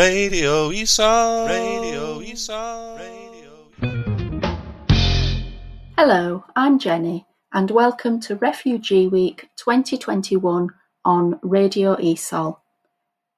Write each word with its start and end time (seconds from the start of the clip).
Radio 0.00 0.70
ESOL. 0.70 1.46
Radio 1.46 2.20
ESOL. 2.20 2.96
Radio. 2.96 3.50
Hello, 5.98 6.42
I'm 6.56 6.78
Jenny, 6.78 7.26
and 7.52 7.70
welcome 7.70 8.18
to 8.20 8.36
Refugee 8.36 9.08
Week 9.08 9.50
2021 9.56 10.70
on 11.04 11.38
Radio 11.42 11.96
ESOL. 11.96 12.60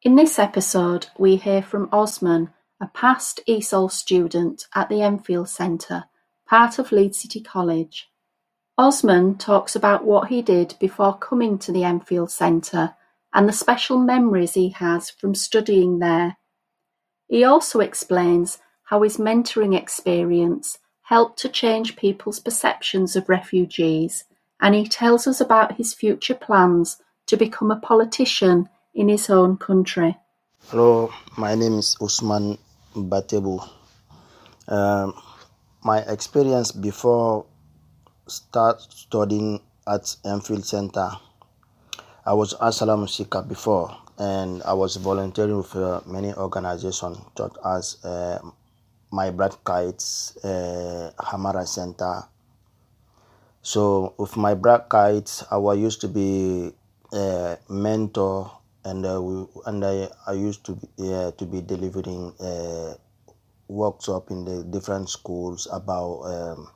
In 0.02 0.14
this 0.14 0.38
episode, 0.38 1.08
we 1.18 1.34
hear 1.34 1.62
from 1.62 1.88
Osman, 1.90 2.50
a 2.80 2.86
past 2.86 3.40
ESOL 3.48 3.90
student 3.90 4.68
at 4.72 4.88
the 4.88 5.02
Enfield 5.02 5.48
Centre, 5.48 6.04
part 6.48 6.78
of 6.78 6.92
Leeds 6.92 7.18
City 7.18 7.40
College. 7.40 8.08
Osman 8.78 9.36
talks 9.36 9.74
about 9.74 10.04
what 10.04 10.28
he 10.28 10.42
did 10.42 10.76
before 10.78 11.18
coming 11.18 11.58
to 11.58 11.72
the 11.72 11.82
Enfield 11.82 12.30
Centre 12.30 12.94
and 13.34 13.48
the 13.48 13.52
special 13.52 13.98
memories 13.98 14.54
he 14.54 14.68
has 14.68 15.10
from 15.10 15.34
studying 15.34 15.98
there. 15.98 16.36
He 17.32 17.44
also 17.44 17.80
explains 17.80 18.58
how 18.84 19.00
his 19.00 19.16
mentoring 19.16 19.74
experience 19.74 20.76
helped 21.04 21.38
to 21.38 21.48
change 21.48 21.96
people's 21.96 22.38
perceptions 22.38 23.16
of 23.16 23.26
refugees, 23.26 24.24
and 24.60 24.74
he 24.74 24.86
tells 24.86 25.26
us 25.26 25.40
about 25.40 25.76
his 25.78 25.94
future 25.94 26.34
plans 26.34 27.00
to 27.28 27.38
become 27.38 27.70
a 27.70 27.80
politician 27.80 28.68
in 28.94 29.08
his 29.08 29.30
own 29.30 29.56
country. 29.56 30.14
Hello, 30.68 31.10
my 31.38 31.54
name 31.54 31.78
is 31.78 31.96
Usman 32.02 32.58
Batebu. 32.94 33.66
Um, 34.68 35.14
my 35.82 36.00
experience 36.00 36.70
before 36.70 37.46
start 38.28 38.82
studying 38.82 39.58
at 39.88 40.14
Enfield 40.26 40.66
Center, 40.66 41.08
I 42.26 42.34
was 42.34 42.54
asylum 42.60 43.08
seeker 43.08 43.40
before, 43.40 43.96
and 44.22 44.62
I 44.62 44.72
was 44.72 44.94
volunteering 44.96 45.56
with 45.56 45.74
uh, 45.74 46.00
many 46.06 46.32
organizations 46.34 47.18
such 47.36 47.54
as 47.66 48.04
uh, 48.04 48.38
My 49.10 49.30
Bright 49.30 49.56
Kites, 49.64 50.36
uh, 50.44 51.10
Hamara 51.18 51.66
Center. 51.66 52.22
So 53.62 54.14
with 54.18 54.36
My 54.36 54.54
Bright 54.54 54.88
Kites, 54.88 55.44
I 55.50 55.56
was 55.56 55.76
used 55.78 56.00
to 56.02 56.08
be 56.08 56.72
a 57.12 57.58
mentor, 57.68 58.48
and 58.84 59.04
uh, 59.04 59.20
we, 59.20 59.44
and 59.66 59.84
I, 59.84 60.08
I 60.28 60.34
used 60.34 60.64
to 60.66 60.76
be, 60.76 60.86
uh, 61.00 61.32
to 61.32 61.44
be 61.44 61.60
delivering 61.60 62.32
uh, 62.38 62.94
workshop 63.66 64.30
in 64.30 64.44
the 64.44 64.62
different 64.62 65.08
schools 65.08 65.66
about 65.72 66.22
um, 66.22 66.68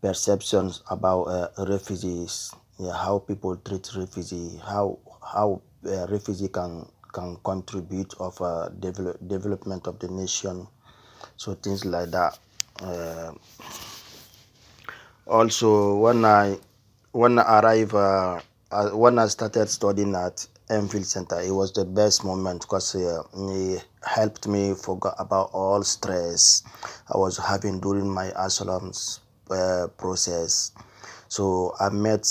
perceptions 0.00 0.82
about 0.90 1.24
uh, 1.24 1.48
refugees, 1.66 2.54
yeah, 2.78 2.92
how 2.92 3.18
people 3.18 3.56
treat 3.56 3.90
refugees, 3.96 4.60
how 4.60 4.98
how 5.20 5.60
uh, 5.86 6.06
refugee 6.08 6.48
can 6.48 6.86
can 7.12 7.36
contribute 7.44 8.14
of 8.20 8.40
uh, 8.40 8.68
develop, 8.80 9.16
development 9.26 9.86
of 9.86 9.98
the 9.98 10.08
nation, 10.08 10.66
so 11.36 11.54
things 11.54 11.84
like 11.84 12.10
that. 12.10 12.38
Uh, 12.80 13.32
also, 15.26 15.96
when 15.96 16.24
I 16.24 16.58
when 17.12 17.38
I 17.38 17.60
arrived, 17.60 17.94
uh, 17.94 18.40
uh, 18.70 18.90
when 18.90 19.18
I 19.18 19.26
started 19.26 19.68
studying 19.68 20.14
at 20.14 20.46
Enfield 20.70 21.06
Center, 21.06 21.40
it 21.40 21.50
was 21.50 21.72
the 21.72 21.84
best 21.84 22.24
moment 22.24 22.62
because 22.62 22.94
uh, 22.94 23.22
it 23.34 23.84
helped 24.02 24.46
me 24.46 24.74
forget 24.74 25.14
about 25.18 25.50
all 25.52 25.82
stress 25.82 26.62
I 27.12 27.16
was 27.16 27.38
having 27.38 27.80
during 27.80 28.08
my 28.08 28.32
asylum 28.36 28.92
uh, 29.50 29.88
process. 29.96 30.72
So 31.28 31.74
I 31.80 31.88
met 31.88 32.26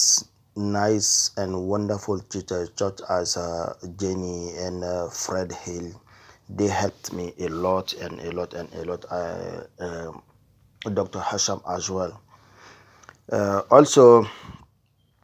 nice 0.58 1.32
and 1.38 1.68
wonderful 1.68 2.20
teachers 2.20 2.72
such 2.76 3.00
as 3.10 3.38
uh, 3.38 3.74
Jenny 4.00 4.56
and 4.58 4.84
uh, 4.84 5.10
Fred 5.10 5.52
Hill. 5.52 6.02
They 6.50 6.68
helped 6.68 7.14
me 7.14 7.34
a 7.40 7.48
lot 7.50 7.94
and 7.94 8.20
a 8.22 8.32
lot 8.32 8.54
and 8.54 8.74
a 8.74 8.84
lot. 8.84 9.06
I, 9.12 9.62
um 9.80 10.24
Dr. 10.94 11.20
Hasham 11.20 11.62
as 11.68 11.90
well. 11.90 12.22
Uh, 13.32 13.62
also, 13.72 14.28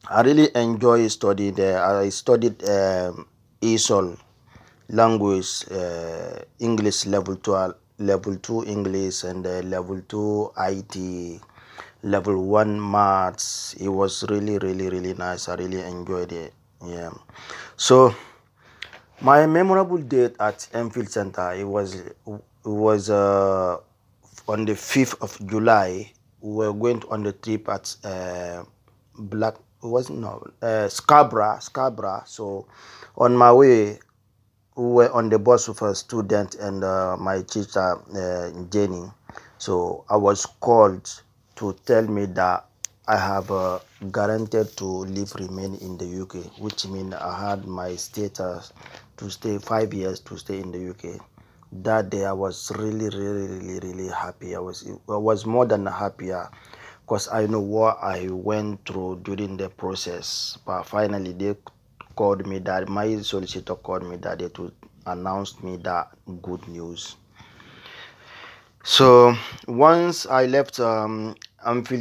I 0.09 0.21
really 0.21 0.49
enjoy 0.55 1.07
studying 1.07 1.53
there. 1.55 1.83
I 1.83 2.09
studied 2.09 2.61
um, 2.67 3.27
ESOL 3.61 4.17
language, 4.89 5.65
uh, 5.71 6.39
English 6.59 7.05
level 7.05 7.35
two, 7.37 7.73
level 7.99 8.35
two 8.37 8.65
English, 8.65 9.23
and 9.23 9.45
uh, 9.47 9.59
level 9.61 10.01
two 10.09 10.51
IT, 10.57 11.41
level 12.03 12.43
one 12.43 12.79
maths. 12.79 13.73
It 13.79 13.89
was 13.89 14.23
really, 14.29 14.57
really, 14.59 14.89
really 14.89 15.13
nice. 15.13 15.47
I 15.49 15.55
really 15.55 15.81
enjoyed 15.81 16.31
it. 16.31 16.53
Yeah. 16.85 17.11
So, 17.77 18.13
my 19.21 19.47
memorable 19.47 19.97
date 19.97 20.35
at 20.39 20.67
Enfield 20.73 21.09
Center 21.09 21.53
it 21.53 21.63
was 21.63 21.95
it 21.95 22.13
was 22.65 23.09
uh, 23.09 23.77
on 24.47 24.65
the 24.65 24.75
fifth 24.75 25.15
of 25.21 25.39
July. 25.47 26.11
We 26.41 26.67
were 26.67 26.73
going 26.73 27.03
on 27.09 27.23
the 27.23 27.31
trip 27.31 27.69
at 27.69 27.95
uh, 28.03 28.63
Black 29.17 29.55
it 29.83 29.87
wasn't 29.87 30.19
no 30.19 30.45
uh, 30.61 30.87
Scarborough, 30.87 31.59
Scarborough. 31.59 32.23
So 32.25 32.67
on 33.17 33.35
my 33.35 33.51
way, 33.51 33.99
we 34.75 34.85
were 34.85 35.11
on 35.11 35.29
the 35.29 35.37
bus 35.39 35.67
with 35.67 35.81
a 35.81 35.93
student 35.93 36.55
and 36.55 36.83
uh, 36.83 37.17
my 37.17 37.41
teacher 37.41 37.99
uh, 38.15 38.51
Jenny. 38.69 39.11
So 39.57 40.05
I 40.09 40.15
was 40.17 40.45
called 40.45 41.09
to 41.55 41.73
tell 41.85 42.03
me 42.07 42.25
that 42.25 42.65
I 43.07 43.17
have 43.17 43.51
uh, 43.51 43.79
guaranteed 44.11 44.77
to 44.77 44.85
live 44.85 45.35
remain 45.35 45.75
in 45.75 45.97
the 45.97 46.21
UK, 46.21 46.57
which 46.59 46.87
means 46.87 47.13
I 47.13 47.49
had 47.49 47.67
my 47.67 47.95
status 47.95 48.71
to 49.17 49.29
stay 49.29 49.57
five 49.57 49.93
years 49.93 50.19
to 50.21 50.37
stay 50.37 50.59
in 50.59 50.71
the 50.71 50.89
UK. 50.91 51.19
That 51.83 52.09
day 52.09 52.25
I 52.25 52.31
was 52.31 52.71
really, 52.77 53.09
really, 53.09 53.47
really, 53.47 53.79
really 53.79 54.07
happy. 54.07 54.55
I 54.55 54.59
was 54.59 54.87
I 55.09 55.17
was 55.17 55.45
more 55.45 55.65
than 55.65 55.85
happier 55.85 56.49
because 57.01 57.27
I 57.27 57.45
know 57.45 57.59
what 57.59 57.97
I 58.01 58.29
went 58.29 58.85
through 58.85 59.21
during 59.23 59.57
the 59.57 59.69
process. 59.69 60.57
But 60.65 60.83
finally, 60.83 61.33
they 61.33 61.55
called 62.15 62.47
me 62.47 62.59
that 62.59 62.87
my 62.87 63.21
solicitor 63.21 63.75
called 63.75 64.07
me 64.07 64.15
that 64.17 64.39
they 64.39 64.49
to 64.49 64.71
announce 65.05 65.61
me 65.61 65.77
that 65.77 66.09
good 66.41 66.67
news. 66.67 67.17
So 68.85 69.33
once 69.65 70.25
I 70.25 70.45
left 70.45 70.77
um, 70.81 71.35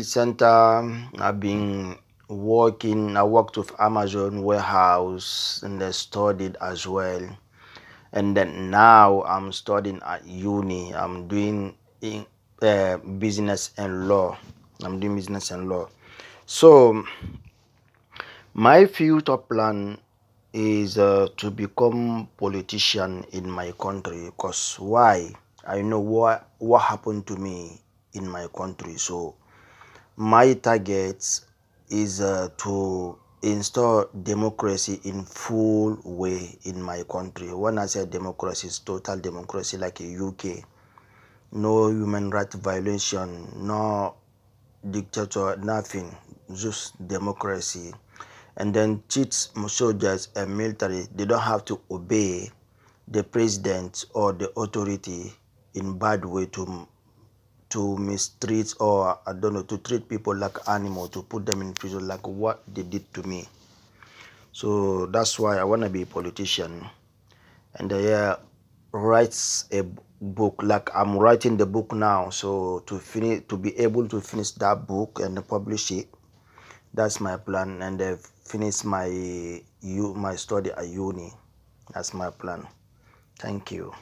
Center, 0.02 0.82
I've 1.16 1.38
been 1.38 1.96
working. 2.26 3.16
I 3.16 3.22
worked 3.22 3.56
with 3.56 3.70
Amazon 3.80 4.42
warehouse 4.42 5.62
and 5.62 5.80
I 5.80 5.92
studied 5.92 6.56
as 6.60 6.84
well. 6.84 7.38
And 8.12 8.36
then 8.36 8.68
now 8.70 9.22
I'm 9.22 9.52
studying 9.52 10.00
at 10.04 10.26
uni. 10.26 10.92
I'm 10.92 11.28
doing 11.28 11.76
in, 12.00 12.26
uh, 12.60 12.96
business 12.96 13.70
and 13.78 14.08
law. 14.08 14.36
I'm 14.82 14.98
doing 14.98 15.14
business 15.14 15.52
and 15.52 15.68
law. 15.68 15.88
So 16.46 17.04
my 18.54 18.86
future 18.86 19.36
plan 19.36 19.98
is 20.52 20.98
uh, 20.98 21.28
to 21.36 21.52
become 21.52 22.28
politician 22.36 23.24
in 23.30 23.48
my 23.48 23.70
country 23.78 24.24
because 24.24 24.80
why 24.80 25.32
i 25.66 25.80
know 25.82 26.00
what 26.00 26.48
what 26.58 26.80
happened 26.82 27.26
to 27.26 27.36
me 27.36 27.80
in 28.14 28.28
my 28.28 28.46
country. 28.48 28.96
So 28.96 29.34
my 30.16 30.54
target 30.54 31.40
is 31.88 32.20
uh, 32.20 32.48
to 32.58 33.18
install 33.42 34.06
democracy 34.22 35.00
in 35.04 35.24
full 35.24 35.98
way 36.04 36.56
in 36.64 36.80
my 36.80 37.02
country. 37.04 37.52
When 37.52 37.78
i 37.78 37.86
say 37.86 38.06
democracy 38.06 38.68
it's 38.68 38.78
total 38.78 39.18
democracy 39.18 39.76
like 39.78 40.00
a 40.00 40.24
uk 40.24 40.44
no 41.54 41.88
human 41.88 42.30
rights 42.30 42.54
violation 42.54 43.48
no 43.66 44.14
dictator 44.90 45.56
nothing 45.56 46.16
just 46.54 47.06
democracy. 47.08 47.92
And 48.56 48.72
then 48.74 49.02
teach 49.08 49.32
soldiers 49.66 50.28
and 50.36 50.56
military 50.56 51.06
they 51.14 51.24
don't 51.24 51.40
have 51.40 51.64
to 51.66 51.80
obey 51.90 52.50
the 53.08 53.24
president 53.24 54.04
or 54.14 54.32
the 54.32 54.52
authority 54.58 55.32
in 55.74 55.98
bad 55.98 56.24
way 56.24 56.46
to 56.46 56.86
to 57.70 57.96
mistreat 57.96 58.74
or 58.80 59.18
I 59.26 59.32
don't 59.32 59.54
know 59.54 59.62
to 59.62 59.78
treat 59.78 60.08
people 60.08 60.36
like 60.36 60.58
animal 60.68 61.08
to 61.08 61.22
put 61.22 61.46
them 61.46 61.62
in 61.62 61.72
prison 61.72 62.06
like 62.06 62.26
what 62.26 62.62
they 62.72 62.82
did 62.82 63.12
to 63.14 63.22
me. 63.22 63.48
So 64.52 65.06
that's 65.06 65.38
why 65.38 65.56
I 65.56 65.64
wanna 65.64 65.88
be 65.88 66.02
a 66.02 66.06
politician, 66.06 66.84
and 67.74 67.92
I 67.92 68.04
uh, 68.12 68.36
writes 68.92 69.64
a 69.72 69.82
book 70.20 70.60
like 70.62 70.94
I'm 70.94 71.16
writing 71.16 71.56
the 71.56 71.64
book 71.64 71.92
now. 71.92 72.28
So 72.28 72.80
to 72.86 72.98
finish 72.98 73.44
to 73.48 73.56
be 73.56 73.76
able 73.78 74.06
to 74.08 74.20
finish 74.20 74.50
that 74.60 74.86
book 74.86 75.20
and 75.20 75.40
publish 75.48 75.90
it, 75.90 76.12
that's 76.92 77.20
my 77.20 77.38
plan 77.38 77.80
and 77.80 78.00
uh, 78.02 78.16
finish 78.44 78.84
my 78.84 79.06
you 79.80 80.14
my 80.14 80.36
study 80.36 80.70
at 80.70 80.86
uni. 80.88 81.32
That's 81.94 82.12
my 82.12 82.28
plan. 82.28 82.68
Thank 83.38 83.72
you. 83.72 83.92